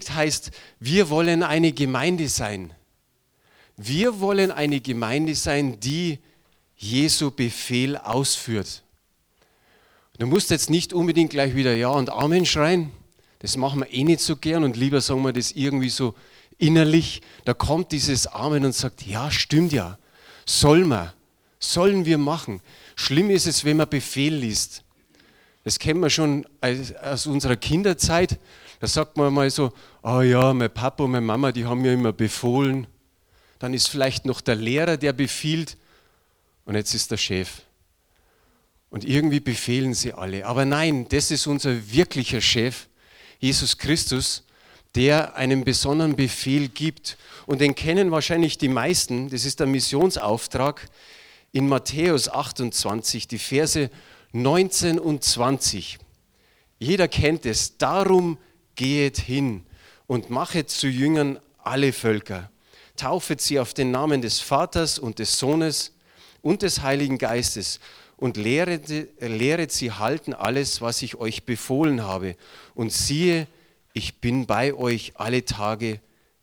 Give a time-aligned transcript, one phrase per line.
[0.00, 0.50] heißt,
[0.80, 2.72] wir wollen eine Gemeinde sein.
[3.76, 6.18] Wir wollen eine Gemeinde sein, die
[6.76, 8.82] Jesu Befehl ausführt.
[10.18, 12.90] Du musst jetzt nicht unbedingt gleich wieder Ja und Amen schreien.
[13.38, 16.14] Das machen wir eh nicht so gern und lieber sagen wir das irgendwie so
[16.58, 17.22] innerlich.
[17.44, 19.98] Da kommt dieses Amen und sagt, ja, stimmt ja.
[20.46, 21.12] Soll man,
[21.58, 22.60] sollen wir machen.
[22.94, 24.84] Schlimm ist es, wenn man Befehl liest.
[25.64, 26.46] Das kennen wir schon
[27.02, 28.38] aus unserer Kinderzeit.
[28.82, 29.70] Da sagt man mal so,
[30.02, 32.88] oh ja, mein Papa und meine Mama, die haben mir immer befohlen.
[33.60, 35.76] Dann ist vielleicht noch der Lehrer, der befiehlt.
[36.64, 37.62] Und jetzt ist der Chef.
[38.90, 40.44] Und irgendwie befehlen sie alle.
[40.46, 42.88] Aber nein, das ist unser wirklicher Chef,
[43.38, 44.42] Jesus Christus,
[44.96, 47.16] der einen besonderen Befehl gibt.
[47.46, 49.30] Und den kennen wahrscheinlich die meisten.
[49.30, 50.88] Das ist der Missionsauftrag
[51.52, 53.90] in Matthäus 28, die Verse
[54.32, 56.00] 19 und 20.
[56.80, 57.78] Jeder kennt es.
[57.78, 58.38] Darum
[58.82, 59.64] gehet hin
[60.08, 62.50] und machet zu Jüngern alle Völker.
[62.96, 65.92] Taufet sie auf den Namen des Vaters und des Sohnes
[66.42, 67.78] und des Heiligen Geistes
[68.16, 68.88] und lehret,
[69.20, 72.34] lehret sie halten alles, was ich euch befohlen habe.
[72.74, 73.46] Und siehe,
[73.92, 76.00] ich bin bei euch alle Tage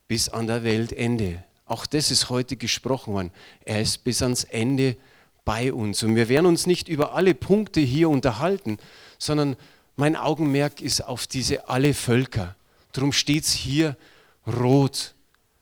[0.07, 1.43] bis an der Weltende.
[1.65, 3.31] Auch das ist heute gesprochen worden.
[3.65, 4.95] Er ist bis ans Ende
[5.43, 6.03] bei uns.
[6.03, 8.77] Und wir werden uns nicht über alle Punkte hier unterhalten,
[9.17, 9.57] sondern
[9.99, 12.55] mein Augenmerk ist auf diese alle Völker.
[12.93, 13.97] Darum steht es hier
[14.47, 15.13] rot.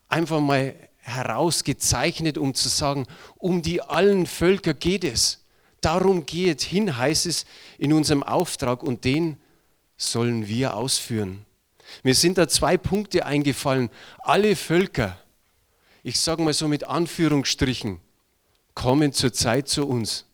[0.09, 5.43] Einfach mal herausgezeichnet, um zu sagen, um die allen Völker geht es.
[5.81, 7.45] Darum geht hin, heißt es
[7.79, 9.37] in unserem Auftrag und den
[9.97, 11.43] sollen wir ausführen.
[12.03, 13.89] Mir sind da zwei Punkte eingefallen.
[14.19, 15.17] Alle Völker,
[16.03, 17.99] ich sage mal so mit Anführungsstrichen,
[18.75, 20.26] kommen zurzeit zu uns.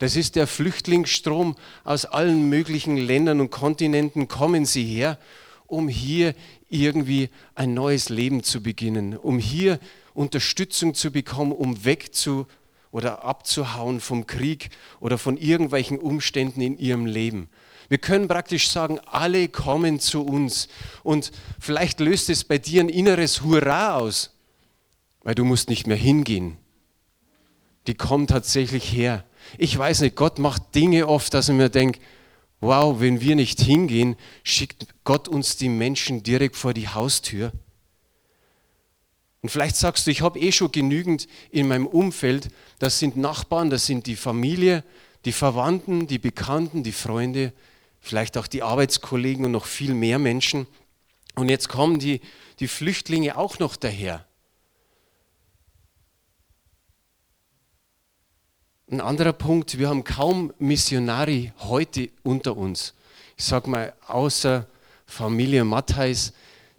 [0.00, 5.18] Das ist der Flüchtlingsstrom aus allen möglichen Ländern und Kontinenten, kommen sie her,
[5.66, 6.34] um hier
[6.70, 9.78] irgendwie ein neues Leben zu beginnen, um hier
[10.14, 12.46] Unterstützung zu bekommen, um wegzu
[12.92, 17.50] oder abzuhauen vom Krieg oder von irgendwelchen Umständen in ihrem Leben.
[17.90, 20.68] Wir können praktisch sagen, alle kommen zu uns.
[21.02, 24.34] Und vielleicht löst es bei dir ein inneres Hurra aus,
[25.24, 26.56] weil du musst nicht mehr hingehen.
[27.86, 29.24] Die kommen tatsächlich her.
[29.58, 32.00] Ich weiß nicht, Gott macht Dinge oft, dass ich mir denke,
[32.60, 37.52] wow, wenn wir nicht hingehen, schickt Gott uns die Menschen direkt vor die Haustür.
[39.42, 42.48] Und vielleicht sagst du, ich habe eh schon genügend in meinem Umfeld.
[42.78, 44.84] Das sind Nachbarn, das sind die Familie,
[45.24, 47.52] die Verwandten, die Bekannten, die Freunde
[48.00, 50.66] vielleicht auch die Arbeitskollegen und noch viel mehr Menschen.
[51.34, 52.20] Und jetzt kommen die,
[52.58, 54.26] die Flüchtlinge auch noch daher.
[58.92, 62.92] Ein anderer Punkt, wir haben kaum Missionari heute unter uns.
[63.36, 64.66] Ich sage mal, außer
[65.06, 66.32] Familie Matthais,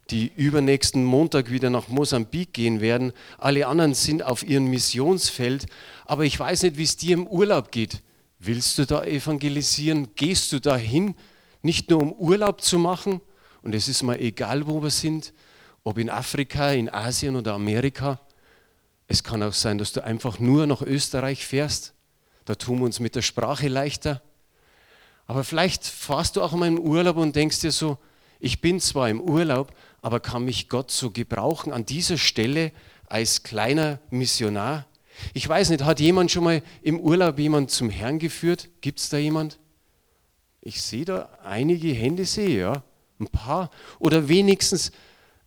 [0.09, 3.13] die übernächsten Montag wieder nach Mosambik gehen werden.
[3.37, 5.67] Alle anderen sind auf ihrem Missionsfeld.
[6.05, 8.01] Aber ich weiß nicht, wie es dir im Urlaub geht.
[8.39, 10.09] Willst du da evangelisieren?
[10.15, 11.15] Gehst du da hin,
[11.61, 13.21] nicht nur um Urlaub zu machen?
[13.61, 15.31] Und es ist mal egal, wo wir sind,
[15.85, 18.19] ob in Afrika, in Asien oder Amerika.
[19.07, 21.93] Es kann auch sein, dass du einfach nur nach Österreich fährst.
[22.51, 24.21] Da tun wir uns mit der Sprache leichter.
[25.25, 27.97] Aber vielleicht fahrst du auch mal im Urlaub und denkst dir so,
[28.41, 32.73] ich bin zwar im Urlaub, aber kann mich Gott so gebrauchen an dieser Stelle
[33.07, 34.85] als kleiner Missionar?
[35.33, 38.67] Ich weiß nicht, hat jemand schon mal im Urlaub jemand zum Herrn geführt?
[38.81, 39.57] Gibt es da jemand?
[40.59, 42.83] Ich sehe da einige Hände, sehe ja,
[43.17, 43.71] ein paar.
[43.97, 44.91] Oder wenigstens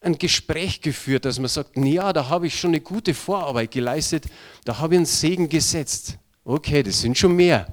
[0.01, 4.25] ein Gespräch geführt, dass man sagt, ja, da habe ich schon eine gute Vorarbeit geleistet,
[4.65, 6.17] da habe ich einen Segen gesetzt.
[6.45, 7.73] Okay, das sind schon mehr.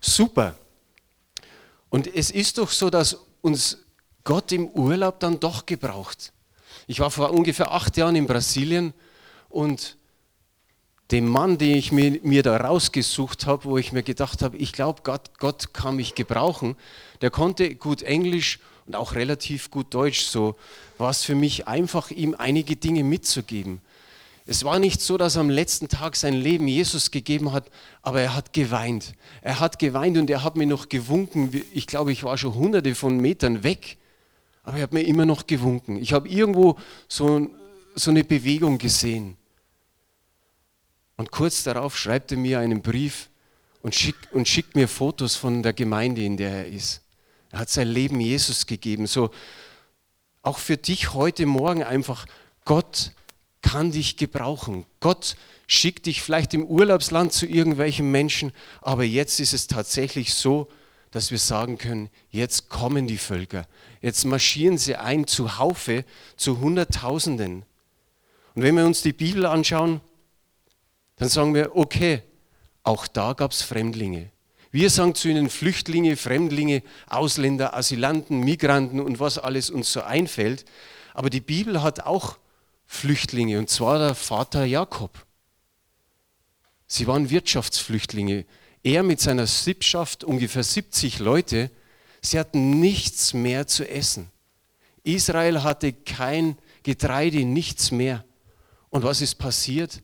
[0.00, 0.54] Super.
[1.88, 3.78] Und es ist doch so, dass uns
[4.22, 6.32] Gott im Urlaub dann doch gebraucht.
[6.86, 8.92] Ich war vor ungefähr acht Jahren in Brasilien
[9.48, 9.96] und
[11.10, 14.72] dem Mann, den ich mir, mir da rausgesucht habe, wo ich mir gedacht habe, ich
[14.72, 16.76] glaube, Gott, Gott kann mich gebrauchen,
[17.20, 20.22] der konnte gut Englisch und auch relativ gut Deutsch.
[20.22, 20.56] So
[20.98, 23.80] war es für mich einfach, ihm einige Dinge mitzugeben.
[24.48, 27.68] Es war nicht so, dass er am letzten Tag sein Leben Jesus gegeben hat,
[28.02, 29.14] aber er hat geweint.
[29.42, 31.50] Er hat geweint und er hat mir noch gewunken.
[31.74, 33.98] Ich glaube, ich war schon hunderte von Metern weg,
[34.62, 35.96] aber er hat mir immer noch gewunken.
[35.96, 36.78] Ich habe irgendwo
[37.08, 37.50] so,
[37.96, 39.36] so eine Bewegung gesehen.
[41.16, 43.28] Und kurz darauf schreibt er mir einen Brief
[43.82, 47.02] und schickt, und schickt mir Fotos von der Gemeinde, in der er ist.
[47.50, 49.08] Er hat sein Leben Jesus gegeben.
[49.08, 49.30] So
[50.42, 52.26] auch für dich heute Morgen einfach,
[52.64, 53.12] Gott
[53.66, 54.86] kann dich gebrauchen.
[55.00, 55.36] Gott
[55.66, 60.68] schickt dich vielleicht im Urlaubsland zu irgendwelchen Menschen, aber jetzt ist es tatsächlich so,
[61.10, 63.66] dass wir sagen können, jetzt kommen die Völker,
[64.02, 66.04] jetzt marschieren sie ein zu Haufe,
[66.36, 67.64] zu Hunderttausenden.
[68.54, 70.00] Und wenn wir uns die Bibel anschauen,
[71.16, 72.22] dann sagen wir, okay,
[72.84, 74.30] auch da gab es Fremdlinge.
[74.70, 80.64] Wir sagen zu ihnen Flüchtlinge, Fremdlinge, Ausländer, Asylanten, Migranten und was alles uns so einfällt.
[81.14, 82.36] Aber die Bibel hat auch
[82.86, 85.26] Flüchtlinge, und zwar der Vater Jakob.
[86.86, 88.46] Sie waren Wirtschaftsflüchtlinge.
[88.82, 91.70] Er mit seiner Sippschaft, ungefähr 70 Leute,
[92.22, 94.30] sie hatten nichts mehr zu essen.
[95.02, 98.24] Israel hatte kein Getreide, nichts mehr.
[98.90, 100.02] Und was ist passiert?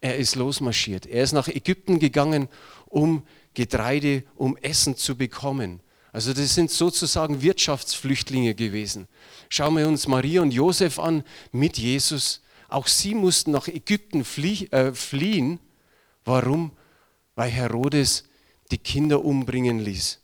[0.00, 1.06] Er ist losmarschiert.
[1.06, 2.48] Er ist nach Ägypten gegangen,
[2.86, 5.80] um Getreide, um Essen zu bekommen.
[6.14, 9.06] Also das sind sozusagen Wirtschaftsflüchtlinge gewesen.
[9.50, 12.40] Schauen wir uns Maria und Josef an mit Jesus.
[12.70, 15.60] Auch sie mussten nach Ägypten flie äh, fliehen.
[16.24, 16.72] Warum?
[17.34, 18.24] weil Herodes
[18.70, 20.20] die Kinder umbringen ließ.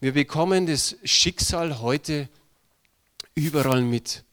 [0.00, 2.28] Wir bekommen das Schicksal heute
[3.34, 4.24] überall mit.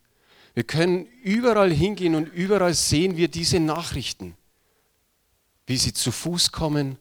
[0.53, 4.35] Wir können überall hingehen und überall sehen wir diese Nachrichten,
[5.67, 6.97] wie sie zu Fuß kommen,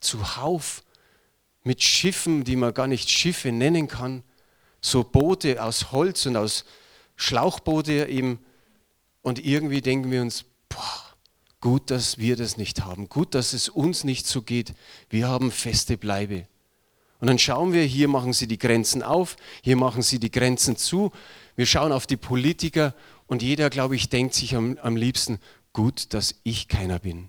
[0.00, 0.84] zuhauf,
[1.68, 4.22] mit Schiffen, die man gar nicht Schiffe nennen kann,
[4.80, 6.64] so Boote aus Holz und aus
[7.16, 8.38] Schlauchboote eben.
[9.22, 11.08] Und irgendwie denken wir uns, boah,
[11.60, 13.08] Gut, dass wir das nicht haben.
[13.08, 14.74] Gut, dass es uns nicht so geht.
[15.10, 16.46] Wir haben feste Bleibe.
[17.20, 20.76] Und dann schauen wir, hier machen sie die Grenzen auf, hier machen sie die Grenzen
[20.76, 21.10] zu.
[21.56, 22.94] Wir schauen auf die Politiker
[23.26, 25.40] und jeder, glaube ich, denkt sich am, am liebsten,
[25.72, 27.28] gut, dass ich keiner bin.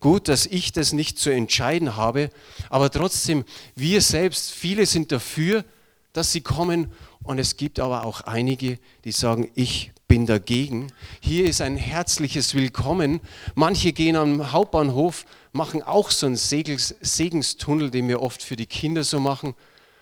[0.00, 2.30] Gut, dass ich das nicht zu entscheiden habe,
[2.70, 5.64] aber trotzdem, wir selbst, viele sind dafür,
[6.12, 6.92] dass sie kommen
[7.22, 10.90] und es gibt aber auch einige, die sagen, ich bin dagegen.
[11.20, 13.20] Hier ist ein herzliches Willkommen.
[13.54, 19.04] Manche gehen am Hauptbahnhof, machen auch so einen Segenstunnel, den wir oft für die Kinder
[19.04, 19.54] so machen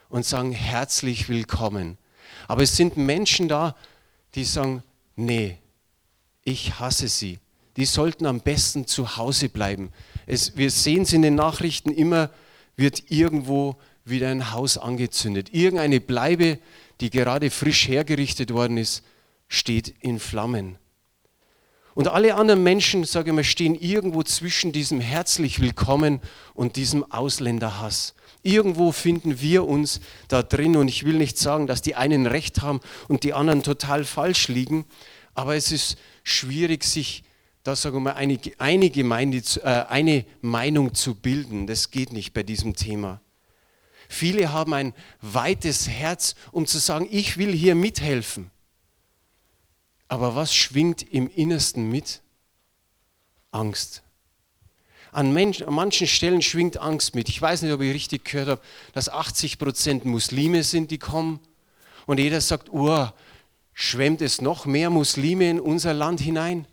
[0.09, 1.99] und sagen herzlich willkommen.
[2.47, 3.75] Aber es sind Menschen da,
[4.35, 4.83] die sagen,
[5.17, 5.59] nee,
[6.45, 7.39] ich hasse sie.
[7.76, 9.93] Die sollten am besten zu Hause bleiben.
[10.26, 12.31] Es, wir sehen es in den Nachrichten immer,
[12.76, 15.52] wird irgendwo wieder ein Haus angezündet.
[15.52, 16.58] Irgendeine Bleibe,
[17.00, 19.02] die gerade frisch hergerichtet worden ist,
[19.49, 20.78] steht in Flammen.
[21.94, 26.20] Und alle anderen Menschen, sage ich mal, stehen irgendwo zwischen diesem herzlich willkommen
[26.55, 28.14] und diesem Ausländerhass.
[28.43, 32.61] Irgendwo finden wir uns da drin und ich will nicht sagen, dass die einen recht
[32.61, 34.84] haben und die anderen total falsch liegen,
[35.34, 37.25] aber es ist schwierig, sich
[37.67, 41.67] da sagen wir mal eine, eine Gemeinde, äh, eine Meinung zu bilden.
[41.67, 43.21] Das geht nicht bei diesem Thema.
[44.09, 48.53] Viele haben ein weites Herz, um zu sagen, ich will hier mithelfen.
[50.07, 52.21] Aber was schwingt im Innersten mit?
[53.51, 54.05] Angst.
[55.11, 57.29] An, Mensch, an, manchen Stellen schwingt Angst mit.
[57.29, 58.62] Ich weiß nicht, ob ich richtig gehört habe,
[58.93, 61.41] dass 80 Prozent Muslime sind, die kommen.
[62.07, 63.09] Und jeder sagt, oh,
[63.73, 66.69] schwemmt es noch mehr Muslime in unser Land hinein?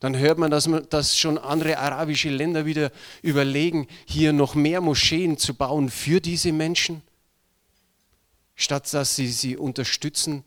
[0.00, 4.80] Dann hört man, dass, man, dass schon andere arabische Länder wieder überlegen, hier noch mehr
[4.80, 7.02] Moscheen zu bauen für diese Menschen,
[8.54, 10.44] statt dass sie sie unterstützen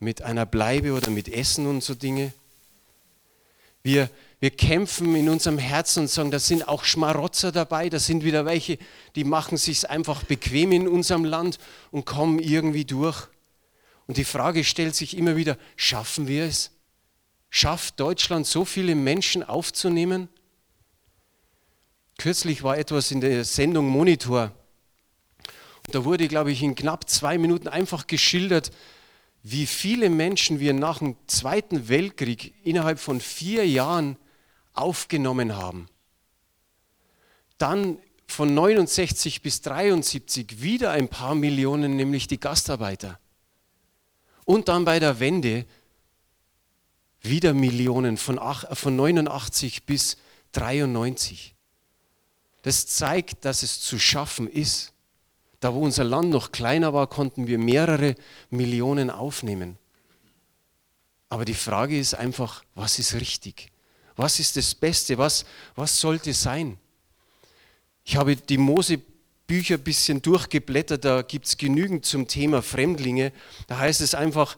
[0.00, 2.32] mit einer Bleibe oder mit Essen und so Dinge.
[3.82, 4.10] Wir,
[4.40, 8.44] wir kämpfen in unserem Herzen und sagen, da sind auch Schmarotzer dabei, da sind wieder
[8.44, 8.78] welche,
[9.14, 11.58] die machen sich einfach bequem in unserem Land
[11.90, 13.28] und kommen irgendwie durch.
[14.06, 16.70] Und die Frage stellt sich immer wieder, schaffen wir es?
[17.56, 20.28] Schafft Deutschland so viele Menschen aufzunehmen?
[22.18, 24.50] Kürzlich war etwas in der Sendung Monitor.
[25.86, 28.72] Und da wurde, glaube ich, in knapp zwei Minuten einfach geschildert,
[29.44, 34.16] wie viele Menschen wir nach dem Zweiten Weltkrieg innerhalb von vier Jahren
[34.72, 35.86] aufgenommen haben.
[37.58, 43.20] Dann von 69 bis 73 wieder ein paar Millionen, nämlich die Gastarbeiter.
[44.44, 45.66] Und dann bei der Wende
[47.24, 48.38] wieder Millionen von,
[48.72, 50.16] von 89 bis
[50.52, 51.54] 93.
[52.62, 54.92] Das zeigt, dass es zu schaffen ist.
[55.60, 58.14] Da wo unser Land noch kleiner war, konnten wir mehrere
[58.50, 59.78] Millionen aufnehmen.
[61.28, 63.72] Aber die Frage ist einfach, was ist richtig?
[64.16, 65.18] Was ist das Beste?
[65.18, 66.78] Was, was sollte sein?
[68.04, 73.32] Ich habe die Mose-Bücher ein bisschen durchgeblättert, da gibt es genügend zum Thema Fremdlinge.
[73.66, 74.56] Da heißt es einfach,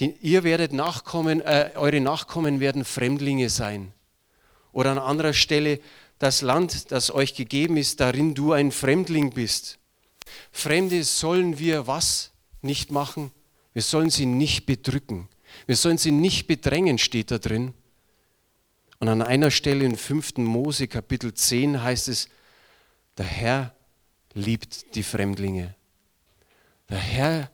[0.00, 3.92] die, ihr werdet Nachkommen, äh, eure Nachkommen werden Fremdlinge sein.
[4.72, 5.80] Oder an anderer Stelle,
[6.18, 9.78] das Land, das euch gegeben ist, darin du ein Fremdling bist.
[10.52, 13.30] Fremde sollen wir was nicht machen?
[13.72, 15.28] Wir sollen sie nicht bedrücken.
[15.66, 17.74] Wir sollen sie nicht bedrängen, steht da drin.
[18.98, 20.38] Und an einer Stelle in 5.
[20.38, 22.28] Mose Kapitel 10 heißt es,
[23.16, 23.74] der Herr
[24.34, 25.74] liebt die Fremdlinge.
[26.88, 27.50] Der Herr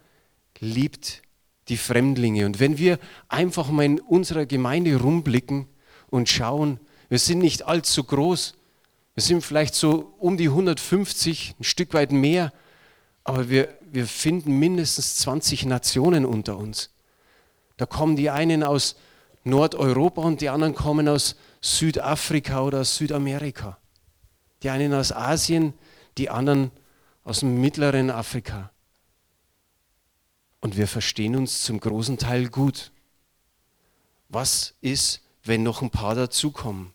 [0.58, 1.22] liebt
[1.68, 2.46] die Fremdlinge.
[2.46, 5.66] Und wenn wir einfach mal in unserer Gemeinde rumblicken
[6.08, 8.54] und schauen, wir sind nicht allzu groß,
[9.14, 12.52] wir sind vielleicht so um die 150, ein Stück weit mehr,
[13.24, 16.90] aber wir, wir finden mindestens 20 Nationen unter uns.
[17.76, 18.96] Da kommen die einen aus
[19.44, 23.78] Nordeuropa und die anderen kommen aus Südafrika oder aus Südamerika.
[24.62, 25.74] Die einen aus Asien,
[26.18, 26.70] die anderen
[27.24, 28.70] aus dem mittleren Afrika.
[30.66, 32.90] Und wir verstehen uns zum großen Teil gut.
[34.28, 36.92] Was ist, wenn noch ein paar dazukommen?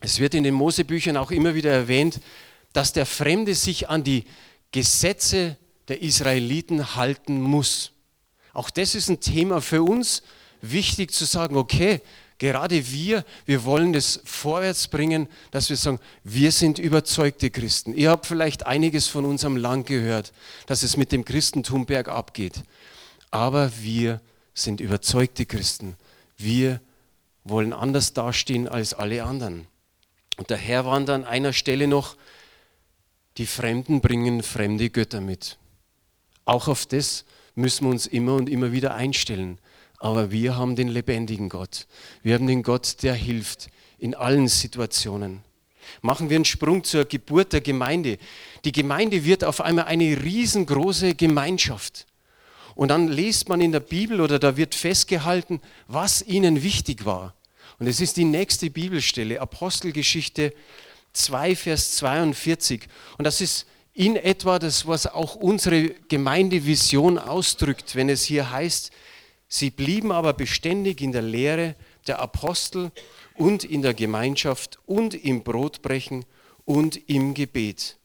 [0.00, 2.20] Es wird in den Mosebüchern auch immer wieder erwähnt,
[2.72, 4.24] dass der Fremde sich an die
[4.72, 5.58] Gesetze
[5.88, 7.92] der Israeliten halten muss.
[8.54, 10.22] Auch das ist ein Thema für uns,
[10.62, 12.00] wichtig zu sagen, okay,
[12.38, 17.94] gerade wir, wir wollen das vorwärts bringen, dass wir sagen, wir sind überzeugte Christen.
[17.94, 20.32] Ihr habt vielleicht einiges von unserem Land gehört,
[20.66, 22.62] dass es mit dem Christentum bergab geht.
[23.30, 24.20] Aber wir
[24.54, 25.96] sind überzeugte Christen.
[26.36, 26.80] Wir
[27.44, 29.66] wollen anders dastehen als alle anderen.
[30.36, 32.16] Und der Herr warnt an einer Stelle noch,
[33.38, 35.58] die Fremden bringen fremde Götter mit.
[36.44, 37.24] Auch auf das
[37.54, 39.58] müssen wir uns immer und immer wieder einstellen.
[39.98, 41.86] Aber wir haben den lebendigen Gott.
[42.22, 45.42] Wir haben den Gott, der hilft in allen Situationen.
[46.02, 48.18] Machen wir einen Sprung zur Geburt der Gemeinde.
[48.64, 52.06] Die Gemeinde wird auf einmal eine riesengroße Gemeinschaft.
[52.74, 57.34] Und dann liest man in der Bibel oder da wird festgehalten, was ihnen wichtig war.
[57.78, 60.52] Und es ist die nächste Bibelstelle, Apostelgeschichte
[61.14, 62.86] 2, Vers 42.
[63.16, 68.90] Und das ist in etwa das, was auch unsere Gemeindevision ausdrückt, wenn es hier heißt,
[69.48, 71.76] Sie blieben aber beständig in der Lehre
[72.06, 72.90] der Apostel
[73.34, 76.24] und in der Gemeinschaft und im Brotbrechen
[76.64, 77.98] und im Gebet.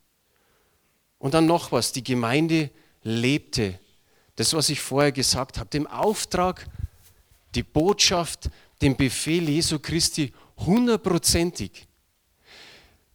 [1.18, 2.70] Und dann noch was, die Gemeinde
[3.04, 3.80] lebte.
[4.36, 6.68] Das, was ich vorher gesagt habe, dem Auftrag,
[7.56, 8.50] die Botschaft,
[8.82, 11.88] den Befehl Jesu Christi hundertprozentig.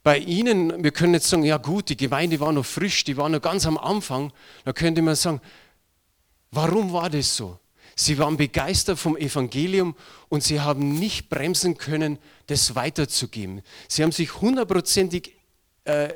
[0.03, 3.27] Bei Ihnen, wir können jetzt sagen, ja gut, die Gemeinde war noch frisch, die war
[3.27, 4.31] noch ganz am Anfang.
[4.63, 5.41] Da könnte man sagen,
[6.51, 7.59] warum war das so?
[7.99, 9.95] Sie waren begeistert vom Evangelium
[10.29, 13.63] und sie haben nicht bremsen können, das weiterzugeben.
[13.87, 15.33] Sie haben sich hundertprozentig
[15.83, 16.13] äh,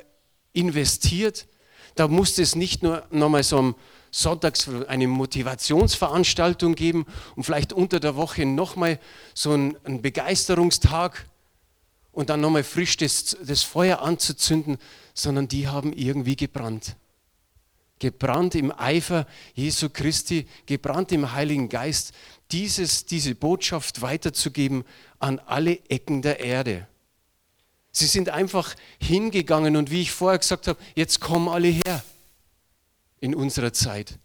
[0.53, 1.47] investiert.
[1.95, 3.75] Da musste es nicht nur nochmal so am
[4.11, 8.99] Sonntags eine Motivationsveranstaltung geben und vielleicht unter der Woche nochmal
[9.33, 11.25] so einen, Begeisterungstag
[12.11, 14.77] und dann nochmal frisch das, das Feuer anzuzünden,
[15.15, 16.95] sondern die haben irgendwie gebrannt
[18.01, 22.13] gebrannt im Eifer Jesu Christi, gebrannt im Heiligen Geist,
[22.51, 24.83] dieses, diese Botschaft weiterzugeben
[25.19, 26.87] an alle Ecken der Erde.
[27.91, 32.03] Sie sind einfach hingegangen und wie ich vorher gesagt habe, jetzt kommen alle her
[33.19, 34.17] in unserer Zeit.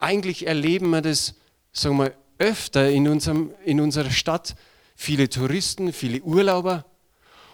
[0.00, 1.34] Eigentlich erleben wir das,
[1.72, 4.56] sagen wir, öfter in, unserem, in unserer Stadt.
[4.96, 6.84] Viele Touristen, viele Urlauber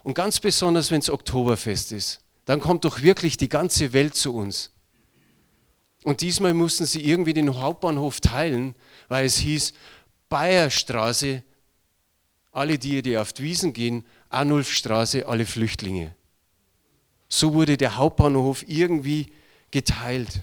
[0.05, 2.21] und ganz besonders, wenn es Oktoberfest ist.
[2.47, 4.71] Dann kommt doch wirklich die ganze Welt zu uns.
[6.07, 8.77] Und diesmal mussten sie irgendwie den Hauptbahnhof teilen,
[9.09, 9.73] weil es hieß,
[10.29, 11.43] Bayerstraße,
[12.53, 16.15] alle die, die auf die Wiesen gehen, Arnulfstraße, alle Flüchtlinge.
[17.29, 19.33] So wurde der Hauptbahnhof irgendwie
[19.73, 20.43] geteilt.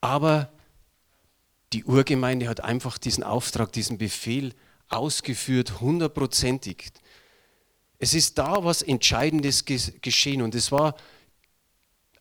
[0.00, 0.52] Aber
[1.72, 4.54] die Urgemeinde hat einfach diesen Auftrag, diesen Befehl
[4.88, 6.92] ausgeführt, hundertprozentig.
[7.98, 10.94] Es ist da was Entscheidendes geschehen und es war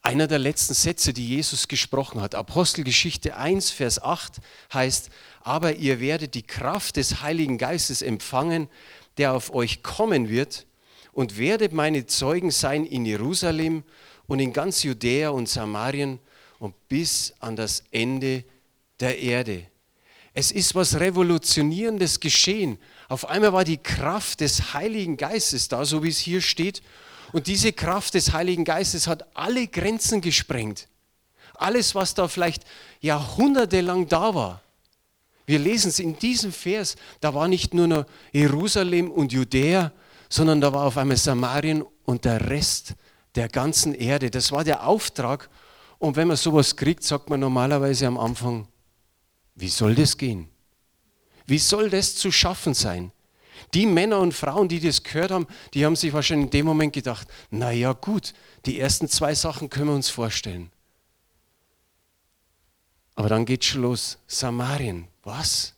[0.02, 2.36] einer der letzten Sätze, die Jesus gesprochen hat.
[2.36, 4.40] Apostelgeschichte 1, Vers 8
[4.74, 5.10] heißt,
[5.42, 8.70] aber ihr werdet die Kraft des Heiligen Geistes empfangen,
[9.18, 10.66] der auf euch kommen wird,
[11.12, 13.84] und werdet meine Zeugen sein in Jerusalem
[14.28, 16.20] und in ganz Judäa und Samarien
[16.60, 18.46] und bis an das Ende
[19.00, 19.66] der Erde.
[20.34, 22.78] Es ist was Revolutionierendes geschehen.
[23.10, 26.82] Auf einmal war die Kraft des Heiligen Geistes da, so wie es hier steht,
[27.32, 30.88] und diese Kraft des Heiligen Geistes hat alle Grenzen gesprengt.
[31.56, 32.64] Alles, was da vielleicht
[33.02, 34.62] jahrhundertelang da war.
[35.46, 39.92] Wir lesen es in diesem Vers, da war nicht nur noch Jerusalem und Judäa,
[40.30, 42.94] sondern da war auf einmal Samarien und der Rest
[43.36, 44.30] der ganzen Erde.
[44.30, 45.50] Das war der Auftrag.
[45.98, 48.68] Und wenn man sowas kriegt, sagt man normalerweise am Anfang,
[49.56, 50.48] wie soll das gehen?
[51.46, 53.12] Wie soll das zu schaffen sein?
[53.74, 56.94] Die Männer und Frauen, die das gehört haben, die haben sich wahrscheinlich in dem Moment
[56.94, 58.34] gedacht, naja gut,
[58.66, 60.72] die ersten zwei Sachen können wir uns vorstellen.
[63.16, 64.18] Aber dann geht schon los.
[64.28, 65.74] Samarien, was?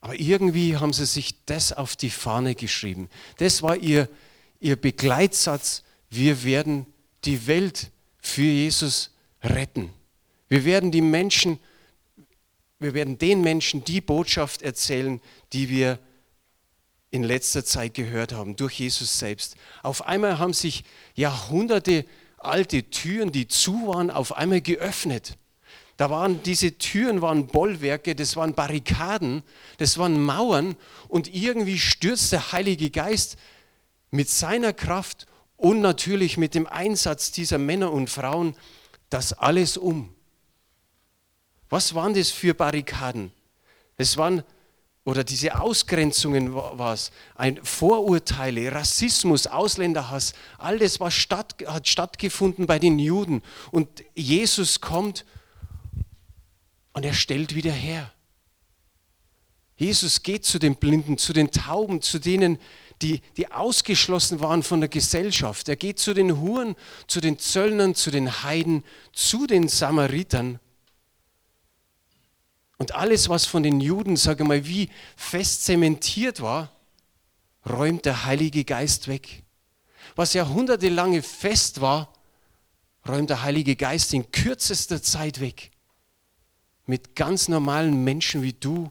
[0.00, 3.08] Aber irgendwie haben sie sich das auf die Fahne geschrieben.
[3.38, 4.08] Das war ihr,
[4.60, 6.86] ihr Begleitsatz, wir werden
[7.24, 9.10] die Welt für Jesus
[9.42, 9.90] retten.
[10.48, 11.58] Wir werden die Menschen,
[12.82, 15.20] wir werden den Menschen die Botschaft erzählen,
[15.52, 15.98] die wir
[17.10, 19.56] in letzter Zeit gehört haben, durch Jesus selbst.
[19.82, 20.84] Auf einmal haben sich
[21.14, 22.06] Jahrhunderte
[22.38, 25.36] alte Türen, die zu waren, auf einmal geöffnet.
[25.96, 29.42] Da waren diese Türen waren Bollwerke, das waren Barrikaden,
[29.78, 30.74] das waren Mauern
[31.08, 33.36] und irgendwie stürzt der Heilige Geist
[34.10, 38.56] mit seiner Kraft und natürlich mit dem Einsatz dieser Männer und Frauen
[39.10, 40.14] das alles um.
[41.72, 43.32] Was waren das für Barrikaden?
[43.96, 44.42] Das waren,
[45.06, 52.66] oder diese Ausgrenzungen war es, ein Vorurteile, Rassismus, Ausländerhass, all das was statt, hat stattgefunden
[52.66, 53.40] bei den Juden.
[53.70, 55.24] Und Jesus kommt
[56.92, 58.12] und er stellt wieder her.
[59.76, 62.58] Jesus geht zu den Blinden, zu den Tauben, zu denen,
[63.00, 65.70] die, die ausgeschlossen waren von der Gesellschaft.
[65.70, 66.76] Er geht zu den Huren,
[67.06, 70.60] zu den Zöllnern, zu den Heiden, zu den Samaritern.
[72.82, 76.72] Und alles, was von den Juden, sage mal, wie fest zementiert war,
[77.64, 79.44] räumt der Heilige Geist weg.
[80.16, 82.12] Was jahrhundertelange fest war,
[83.06, 85.70] räumt der Heilige Geist in kürzester Zeit weg.
[86.84, 88.90] Mit ganz normalen Menschen wie du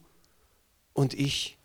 [0.93, 1.57] und ich.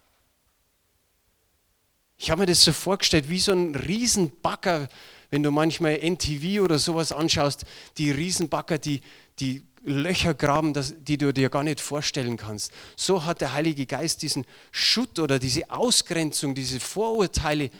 [2.18, 4.88] Ich habe mir das so vorgestellt, wie so ein Riesenbacker,
[5.30, 7.66] wenn du manchmal NTV oder sowas anschaust,
[7.98, 9.00] die Riesenbacker, die,
[9.38, 12.72] die Löcher graben, die du dir gar nicht vorstellen kannst.
[12.96, 17.70] So hat der Heilige Geist diesen Schutt oder diese Ausgrenzung, diese Vorurteile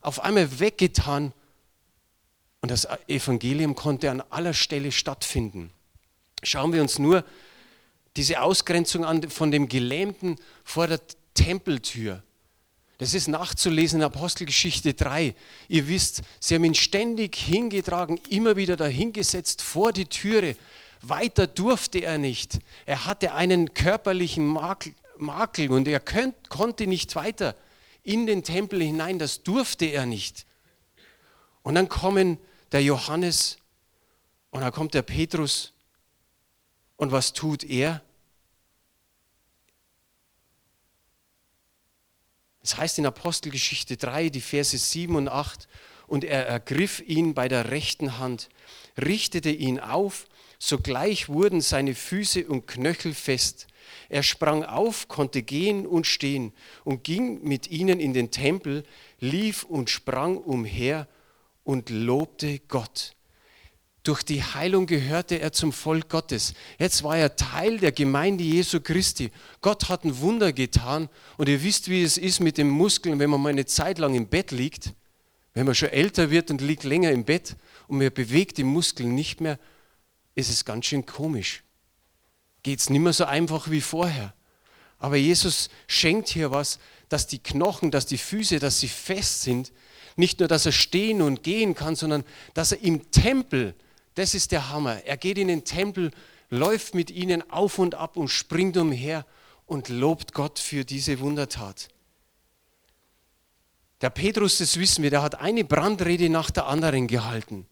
[0.00, 1.32] auf einmal weggetan
[2.60, 5.70] und das Evangelium konnte an aller Stelle stattfinden.
[6.42, 7.24] Schauen wir uns nur
[8.16, 11.00] diese Ausgrenzung an von dem Gelähmten vor der
[11.34, 12.22] Tempeltür.
[12.98, 15.34] Das ist nachzulesen in Apostelgeschichte 3.
[15.68, 20.56] Ihr wisst, sie haben ihn ständig hingetragen, immer wieder dahingesetzt vor die Türe.
[21.08, 22.58] Weiter durfte er nicht.
[22.84, 27.56] Er hatte einen körperlichen Makel, Makel und er könnt, konnte nicht weiter
[28.02, 29.18] in den Tempel hinein.
[29.18, 30.46] Das durfte er nicht.
[31.62, 32.38] Und dann kommen
[32.72, 33.58] der Johannes
[34.50, 35.72] und dann kommt der Petrus.
[36.96, 38.02] Und was tut er?
[42.62, 45.68] Es heißt in Apostelgeschichte 3, die Verse 7 und 8,
[46.06, 48.48] und er ergriff ihn bei der rechten Hand,
[48.96, 50.26] richtete ihn auf,
[50.58, 53.66] sogleich wurden seine Füße und Knöchel fest.
[54.08, 56.52] Er sprang auf, konnte gehen und stehen
[56.84, 58.84] und ging mit ihnen in den Tempel,
[59.20, 61.08] lief und sprang umher
[61.64, 63.16] und lobte Gott.
[64.06, 66.54] Durch die Heilung gehörte er zum Volk Gottes.
[66.78, 69.32] Jetzt war er Teil der Gemeinde Jesu Christi.
[69.60, 71.08] Gott hat ein Wunder getan.
[71.36, 74.14] Und ihr wisst, wie es ist mit den Muskeln, wenn man mal eine Zeit lang
[74.14, 74.92] im Bett liegt.
[75.54, 77.56] Wenn man schon älter wird und liegt länger im Bett
[77.88, 79.58] und man bewegt die Muskeln nicht mehr,
[80.36, 81.64] ist es ganz schön komisch.
[82.62, 84.32] Geht es nicht mehr so einfach wie vorher.
[85.00, 89.72] Aber Jesus schenkt hier was, dass die Knochen, dass die Füße, dass sie fest sind.
[90.14, 93.74] Nicht nur, dass er stehen und gehen kann, sondern dass er im Tempel
[94.16, 95.04] das ist der Hammer.
[95.04, 96.10] Er geht in den Tempel,
[96.48, 99.24] läuft mit ihnen auf und ab und springt umher
[99.66, 101.88] und lobt Gott für diese Wundertat.
[104.00, 107.66] Der Petrus, das wissen wir, der hat eine Brandrede nach der anderen gehalten.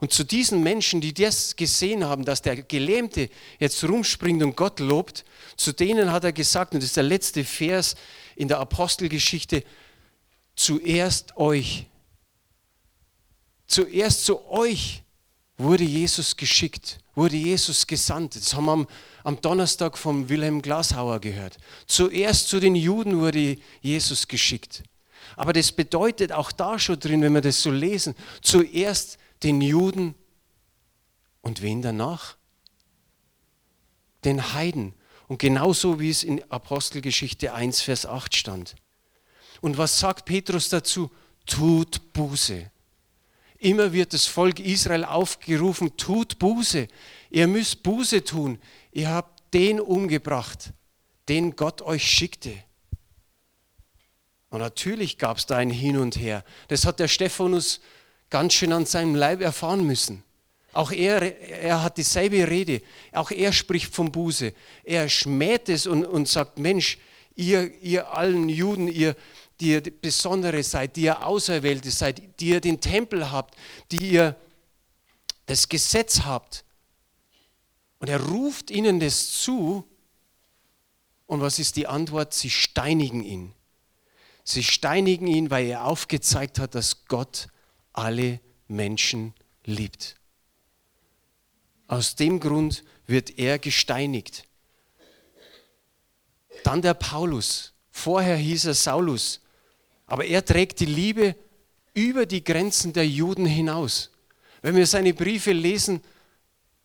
[0.00, 4.80] Und zu diesen Menschen, die das gesehen haben, dass der Gelähmte jetzt rumspringt und Gott
[4.80, 5.24] lobt,
[5.56, 7.96] zu denen hat er gesagt, und das ist der letzte Vers
[8.34, 9.62] in der Apostelgeschichte,
[10.56, 11.86] zuerst euch.
[13.66, 15.02] Zuerst zu euch
[15.58, 18.36] wurde Jesus geschickt, wurde Jesus gesandt.
[18.36, 18.88] Das haben wir am,
[19.22, 21.58] am Donnerstag vom Wilhelm Glashauer gehört.
[21.86, 24.82] Zuerst zu den Juden wurde Jesus geschickt.
[25.36, 30.14] Aber das bedeutet auch da schon drin, wenn wir das so lesen, zuerst den Juden
[31.40, 32.36] und wen danach?
[34.24, 34.94] Den Heiden.
[35.28, 38.74] Und genauso wie es in Apostelgeschichte 1, Vers 8 stand.
[39.60, 41.10] Und was sagt Petrus dazu?
[41.46, 42.70] Tut Buße.
[43.58, 46.88] Immer wird das Volk Israel aufgerufen, tut Buße.
[47.30, 48.58] Ihr müsst Buße tun.
[48.90, 50.72] Ihr habt den umgebracht,
[51.28, 52.52] den Gott euch schickte.
[54.48, 56.44] Und natürlich gab es da ein Hin und Her.
[56.68, 57.80] Das hat der Stephanus
[58.30, 60.22] ganz schön an seinem Leib erfahren müssen.
[60.72, 61.20] Auch er,
[61.62, 62.80] er hat dieselbe Rede.
[63.12, 64.54] Auch er spricht vom Buße.
[64.84, 66.98] Er schmäht es und, und sagt, Mensch,
[67.34, 69.16] ihr, ihr allen Juden, ihr,
[69.58, 73.56] die ihr Besondere seid, die ihr Auserwählte seid, die ihr den Tempel habt,
[73.90, 74.36] die ihr
[75.46, 76.64] das Gesetz habt.
[77.98, 79.84] Und er ruft ihnen das zu.
[81.26, 82.32] Und was ist die Antwort?
[82.32, 83.52] Sie steinigen ihn.
[84.44, 87.48] Sie steinigen ihn, weil er aufgezeigt hat, dass Gott
[87.92, 90.16] alle Menschen liebt.
[91.86, 94.44] Aus dem Grund wird er gesteinigt.
[96.62, 97.72] Dann der Paulus.
[97.90, 99.40] Vorher hieß er Saulus.
[100.06, 101.34] Aber er trägt die Liebe
[101.94, 104.10] über die Grenzen der Juden hinaus.
[104.62, 106.02] Wenn wir seine Briefe lesen,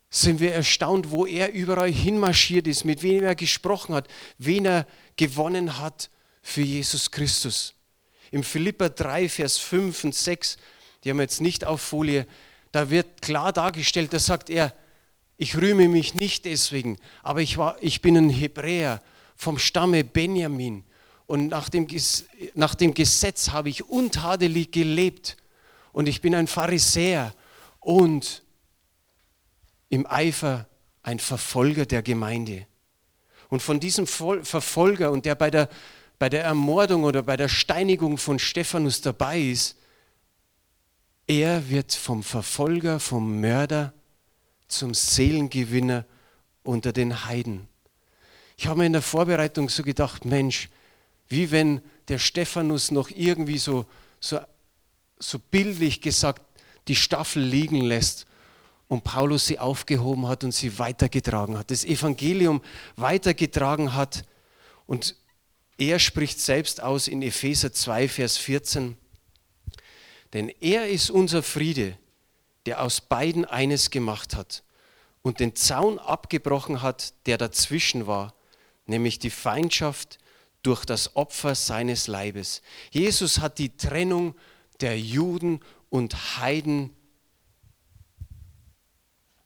[0.09, 4.87] sind wir erstaunt, wo er überall hinmarschiert ist, mit wem er gesprochen hat, wen er
[5.17, 6.09] gewonnen hat
[6.41, 7.73] für Jesus Christus.
[8.31, 10.57] Im Philipper 3, Vers 5 und 6,
[11.05, 12.25] die haben wir jetzt nicht auf Folie,
[12.71, 14.73] da wird klar dargestellt, da sagt er,
[15.37, 19.01] ich rühme mich nicht deswegen, aber ich, war, ich bin ein Hebräer
[19.35, 20.83] vom Stamme Benjamin.
[21.27, 21.87] Und nach dem,
[22.53, 25.37] nach dem Gesetz habe ich untadelig gelebt.
[25.91, 27.33] Und ich bin ein Pharisäer
[27.79, 28.43] und
[29.89, 30.67] im Eifer
[31.03, 32.65] ein Verfolger der Gemeinde.
[33.49, 35.69] Und von diesem Verfolger und der bei der,
[36.19, 39.77] bei der Ermordung oder bei der Steinigung von Stephanus dabei ist,
[41.27, 43.93] er wird vom Verfolger, vom Mörder
[44.67, 46.05] zum Seelengewinner
[46.63, 47.67] unter den Heiden.
[48.57, 50.69] Ich habe mir in der Vorbereitung so gedacht, Mensch,
[51.27, 53.85] wie wenn der Stephanus noch irgendwie so,
[54.19, 54.39] so,
[55.19, 56.41] so bildlich gesagt
[56.87, 58.27] die Staffel liegen lässt
[58.87, 62.61] und Paulus sie aufgehoben hat und sie weitergetragen hat, das Evangelium
[62.95, 64.23] weitergetragen hat.
[64.85, 65.15] Und
[65.77, 68.95] er spricht selbst aus in Epheser 2, Vers 14,
[70.35, 71.97] denn er ist unser Friede,
[72.65, 74.63] der aus beiden eines gemacht hat
[75.21, 78.33] und den Zaun abgebrochen hat, der dazwischen war,
[78.85, 80.17] nämlich die Feindschaft
[80.61, 82.61] durch das Opfer seines Leibes.
[82.91, 84.35] Jesus hat die Trennung
[84.81, 86.93] der Juden und Heiden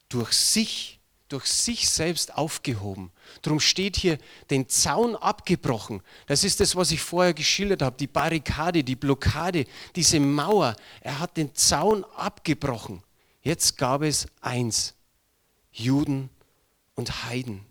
[0.09, 0.98] durch sich,
[1.29, 3.11] durch sich selbst aufgehoben.
[3.43, 4.17] Darum steht hier,
[4.49, 6.01] den Zaun abgebrochen.
[6.25, 9.65] Das ist das, was ich vorher geschildert habe, die Barrikade, die Blockade,
[9.95, 10.75] diese Mauer.
[11.01, 13.03] Er hat den Zaun abgebrochen.
[13.41, 14.95] Jetzt gab es eins,
[15.71, 16.29] Juden
[16.95, 17.63] und Heiden.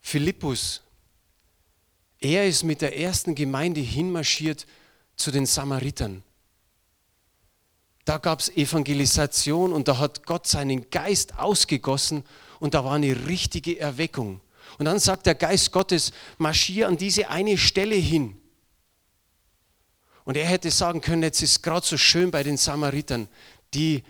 [0.00, 0.82] Philippus,
[2.20, 4.66] er ist mit der ersten Gemeinde hinmarschiert
[5.16, 6.22] zu den Samaritern.
[8.04, 12.24] Da gab es Evangelisation und da hat Gott seinen Geist ausgegossen
[12.60, 14.40] und da war eine richtige Erweckung.
[14.78, 18.36] Und dann sagt der Geist Gottes, marschier an diese eine Stelle hin.
[20.24, 23.28] Und er hätte sagen können, jetzt ist gerade so schön bei den Samaritern,
[23.74, 24.02] die,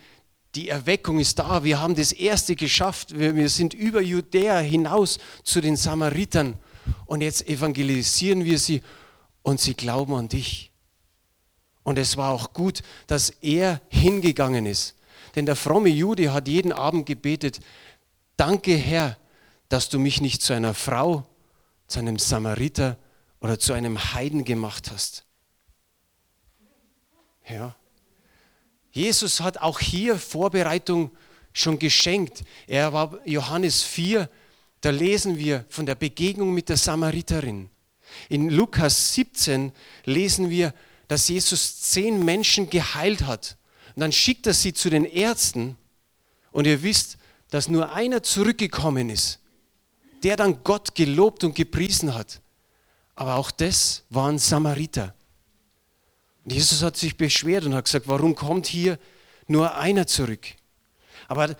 [0.54, 5.18] die Erweckung ist da, wir haben das Erste geschafft, wir, wir sind über Judäa hinaus
[5.42, 6.56] zu den Samaritern
[7.06, 8.82] und jetzt evangelisieren wir sie
[9.42, 10.70] und sie glauben an dich.
[11.84, 14.96] Und es war auch gut, dass er hingegangen ist.
[15.36, 17.60] Denn der fromme Jude hat jeden Abend gebetet,
[18.36, 19.16] danke Herr,
[19.68, 21.26] dass du mich nicht zu einer Frau,
[21.86, 22.98] zu einem Samariter
[23.40, 25.24] oder zu einem Heiden gemacht hast.
[27.48, 27.76] Ja.
[28.92, 31.10] Jesus hat auch hier Vorbereitung
[31.52, 32.44] schon geschenkt.
[32.66, 34.30] Er war Johannes 4,
[34.80, 37.70] da lesen wir von der Begegnung mit der Samariterin.
[38.28, 39.72] In Lukas 17
[40.04, 40.72] lesen wir,
[41.08, 43.56] dass Jesus zehn Menschen geheilt hat.
[43.94, 45.76] Und dann schickt er sie zu den Ärzten
[46.52, 47.18] und ihr wisst,
[47.50, 49.38] dass nur einer zurückgekommen ist,
[50.22, 52.40] der dann Gott gelobt und gepriesen hat.
[53.14, 55.14] Aber auch das waren Samariter.
[56.44, 58.98] Und Jesus hat sich beschwert und hat gesagt, warum kommt hier
[59.46, 60.46] nur einer zurück?
[61.28, 61.54] Aber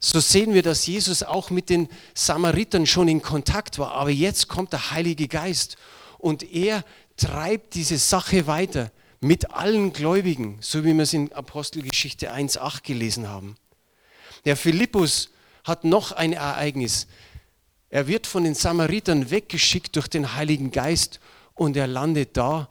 [0.00, 3.92] so sehen wir, dass Jesus auch mit den Samaritern schon in Kontakt war.
[3.92, 5.76] Aber jetzt kommt der Heilige Geist
[6.18, 6.84] und er
[7.18, 13.28] treibt diese Sache weiter mit allen Gläubigen, so wie wir es in Apostelgeschichte 1.8 gelesen
[13.28, 13.56] haben.
[14.44, 15.30] Der Philippus
[15.64, 17.08] hat noch ein Ereignis.
[17.90, 21.20] Er wird von den Samaritern weggeschickt durch den Heiligen Geist
[21.54, 22.68] und er landet da,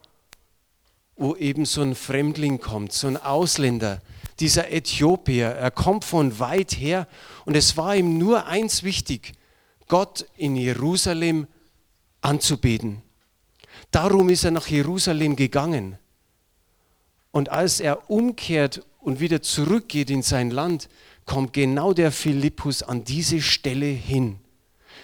[1.18, 4.02] wo eben so ein Fremdling kommt, so ein Ausländer,
[4.40, 5.48] dieser Äthiopier.
[5.48, 7.08] Er kommt von weit her
[7.46, 9.34] und es war ihm nur eins wichtig,
[9.88, 11.48] Gott in Jerusalem
[12.22, 13.02] anzubeten.
[13.92, 15.98] Darum ist er nach Jerusalem gegangen.
[17.32, 20.90] Und als er umkehrt und wieder zurückgeht in sein Land,
[21.26, 24.40] kommt genau der Philippus an diese Stelle hin.